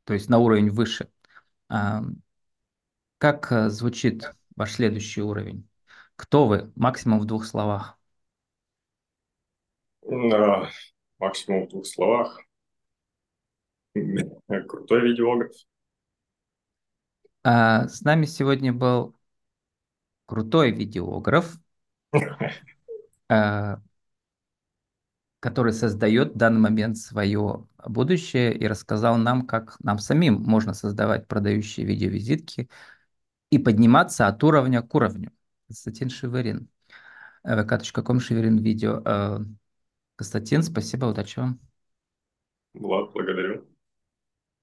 то 0.05 0.15
есть 0.15 0.31
на 0.31 0.39
уровень 0.39 0.71
выше, 0.71 1.09
как 3.25 3.51
э, 3.53 3.71
звучит 3.71 4.31
ваш 4.55 4.73
следующий 4.73 5.23
уровень? 5.23 5.67
Кто 6.17 6.47
вы? 6.47 6.73
Максимум 6.77 7.21
в 7.21 7.25
двух 7.25 7.45
словах. 7.45 7.99
Да, 10.03 10.71
максимум 11.19 11.67
в 11.67 11.69
двух 11.71 11.87
словах. 11.87 12.41
Крутой 14.69 15.09
видеограф. 15.09 15.53
А, 17.43 17.89
с 17.89 18.03
нами 18.03 18.25
сегодня 18.25 18.73
был 18.73 19.15
крутой 20.27 20.73
видеограф, 20.73 21.55
а, 23.29 23.81
который 25.41 25.75
создает 25.75 26.33
в 26.33 26.37
данный 26.37 26.61
момент 26.61 26.97
свое 26.97 27.67
будущее 27.85 28.57
и 28.57 28.67
рассказал 28.67 29.19
нам, 29.19 29.47
как 29.47 29.77
нам 29.81 29.99
самим 29.99 30.43
можно 30.43 30.73
создавать 30.73 31.29
продающие 31.29 31.85
видеовизитки, 31.85 32.71
и 33.51 33.59
подниматься 33.59 34.27
от 34.27 34.43
уровня 34.43 34.83
к 34.83 34.95
уровню. 34.95 35.33
Константин 35.67 36.11
Шеверин. 36.11 36.69
vk.com 37.43 38.21
Шеверин 38.21 38.59
видео. 38.59 39.03
Э, 39.05 39.39
Константин, 40.17 40.63
спасибо, 40.63 41.07
удачи 41.07 41.39
вам. 41.39 41.61
Влад, 42.75 43.13